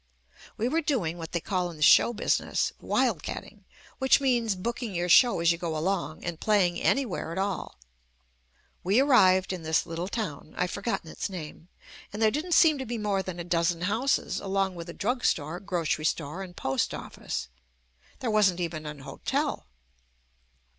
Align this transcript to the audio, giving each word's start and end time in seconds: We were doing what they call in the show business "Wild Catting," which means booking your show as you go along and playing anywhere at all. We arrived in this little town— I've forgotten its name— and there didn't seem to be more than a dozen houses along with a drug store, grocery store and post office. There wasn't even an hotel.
We 0.57 0.67
were 0.67 0.81
doing 0.81 1.19
what 1.19 1.31
they 1.31 1.39
call 1.39 1.69
in 1.69 1.75
the 1.77 1.83
show 1.83 2.11
business 2.11 2.73
"Wild 2.79 3.21
Catting," 3.21 3.65
which 3.99 4.19
means 4.19 4.55
booking 4.55 4.95
your 4.95 5.09
show 5.09 5.39
as 5.41 5.51
you 5.51 5.59
go 5.59 5.77
along 5.77 6.23
and 6.25 6.39
playing 6.39 6.81
anywhere 6.81 7.31
at 7.31 7.37
all. 7.37 7.77
We 8.83 8.99
arrived 8.99 9.53
in 9.53 9.61
this 9.61 9.85
little 9.85 10.07
town— 10.07 10.53
I've 10.57 10.71
forgotten 10.71 11.11
its 11.11 11.29
name— 11.29 11.67
and 12.11 12.19
there 12.19 12.31
didn't 12.31 12.53
seem 12.55 12.79
to 12.79 12.85
be 12.87 12.97
more 12.97 13.21
than 13.21 13.39
a 13.39 13.43
dozen 13.43 13.81
houses 13.81 14.39
along 14.39 14.73
with 14.73 14.89
a 14.89 14.93
drug 14.93 15.23
store, 15.23 15.59
grocery 15.59 16.05
store 16.05 16.41
and 16.41 16.57
post 16.57 16.95
office. 16.95 17.49
There 18.21 18.31
wasn't 18.31 18.59
even 18.59 18.87
an 18.87 19.01
hotel. 19.01 19.67